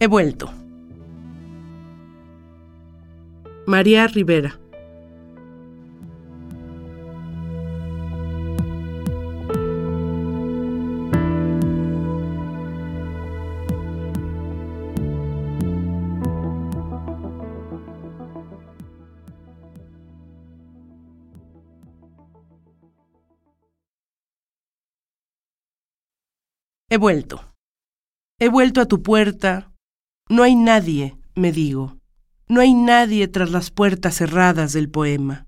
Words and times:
He 0.00 0.06
vuelto. 0.06 0.50
María 3.66 4.06
Rivera. 4.06 4.58
He 26.90 26.96
vuelto. 26.96 27.40
He 28.38 28.48
vuelto 28.48 28.80
a 28.80 28.86
tu 28.86 29.02
puerta. 29.02 29.73
No 30.28 30.42
hay 30.42 30.54
nadie, 30.54 31.18
me 31.34 31.52
digo. 31.52 31.98
No 32.48 32.60
hay 32.60 32.72
nadie 32.74 33.28
tras 33.28 33.50
las 33.50 33.70
puertas 33.70 34.16
cerradas 34.16 34.72
del 34.72 34.88
poema. 34.88 35.46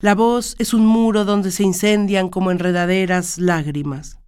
La 0.00 0.16
voz 0.16 0.56
es 0.58 0.74
un 0.74 0.84
muro 0.84 1.24
donde 1.24 1.52
se 1.52 1.62
incendian 1.62 2.28
como 2.28 2.50
enredaderas 2.50 3.38
lágrimas. 3.38 4.18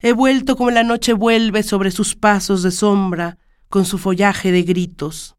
He 0.00 0.12
vuelto 0.12 0.56
como 0.56 0.70
la 0.70 0.84
noche 0.84 1.12
vuelve 1.12 1.62
sobre 1.62 1.90
sus 1.90 2.14
pasos 2.14 2.62
de 2.62 2.70
sombra, 2.70 3.38
con 3.68 3.84
su 3.84 3.98
follaje 3.98 4.52
de 4.52 4.62
gritos. 4.62 5.34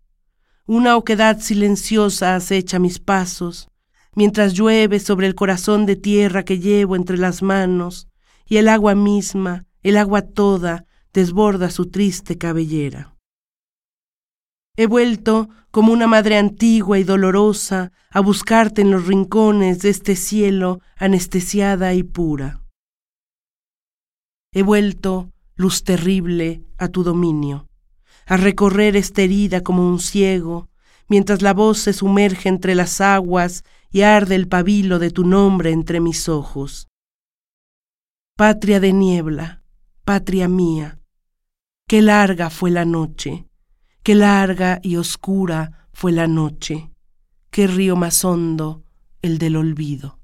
Una 0.66 0.98
oquedad 0.98 1.40
silenciosa 1.40 2.36
acecha 2.36 2.80
mis 2.80 3.00
pasos, 3.00 3.70
mientras 4.16 4.54
llueve 4.54 5.00
sobre 5.00 5.28
el 5.28 5.36
corazón 5.36 5.86
de 5.86 5.96
tierra 5.96 6.44
que 6.44 6.60
llevo 6.60 6.98
entre 6.98 7.18
las 7.18 7.42
manos, 7.42 8.10
y 8.46 8.58
el 8.58 8.68
agua 8.68 8.96
misma, 8.96 9.66
el 9.84 9.96
agua 9.96 10.24
toda, 10.24 10.85
desborda 11.16 11.70
su 11.70 11.90
triste 11.90 12.38
cabellera. 12.38 13.16
He 14.76 14.86
vuelto, 14.86 15.48
como 15.72 15.94
una 15.94 16.08
madre 16.08 16.38
antigua 16.38 17.00
y 17.00 17.06
dolorosa, 17.06 17.94
a 18.12 18.20
buscarte 18.20 18.82
en 18.82 18.92
los 18.92 19.08
rincones 19.08 19.80
de 19.80 19.90
este 19.90 20.18
cielo 20.18 20.82
anestesiada 20.98 21.94
y 21.94 22.04
pura. 22.04 22.62
He 24.54 24.62
vuelto, 24.62 25.32
luz 25.56 25.86
terrible, 25.86 26.66
a 26.78 26.90
tu 26.90 27.04
dominio, 27.04 27.70
a 28.26 28.36
recorrer 28.36 28.98
esta 28.98 29.22
herida 29.22 29.62
como 29.62 29.88
un 29.88 30.00
ciego, 30.00 30.70
mientras 31.08 31.42
la 31.42 31.54
voz 31.54 31.80
se 31.80 31.94
sumerge 31.94 32.50
entre 32.50 32.76
las 32.76 33.00
aguas 33.00 33.64
y 33.90 34.02
arde 34.02 34.36
el 34.36 34.50
pabilo 34.50 35.00
de 35.00 35.12
tu 35.12 35.24
nombre 35.26 35.72
entre 35.72 36.02
mis 36.02 36.28
ojos. 36.28 36.90
Patria 38.36 38.82
de 38.82 38.92
niebla, 38.92 39.64
patria 40.04 40.50
mía, 40.50 41.00
qué 41.88 42.02
larga 42.02 42.50
fue 42.50 42.72
la 42.72 42.84
noche, 42.86 43.46
qué 44.02 44.16
larga 44.16 44.80
y 44.82 44.96
oscura 44.98 45.88
fue 45.94 46.12
la 46.12 46.28
noche, 46.28 46.92
qué 47.52 47.68
río 47.68 47.96
más 47.96 48.26
hondo 48.26 48.84
el 49.22 49.38
del 49.38 49.56
olvido. 49.56 50.20